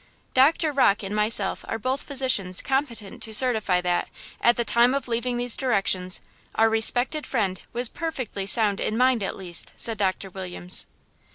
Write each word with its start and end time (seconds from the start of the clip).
"Doctor 0.33 0.71
Rocke 0.71 1.03
and 1.03 1.15
myself 1.15 1.63
are 1.67 1.77
both 1.77 2.01
physicians 2.01 2.63
competent 2.63 3.21
to 3.21 3.35
certify 3.35 3.81
that, 3.81 4.09
at 4.41 4.55
the 4.57 4.65
time 4.65 4.95
of 4.95 5.07
leaving 5.07 5.37
these 5.37 5.55
directions, 5.55 6.21
our 6.55 6.71
respected 6.71 7.27
friend 7.27 7.61
was 7.71 7.87
perfectly 7.87 8.47
sound 8.47 8.79
in 8.79 8.97
mind 8.97 9.21
at 9.21 9.37
least," 9.37 9.73
said 9.77 9.99
Doctor 9.99 10.31
Williams. 10.31 10.87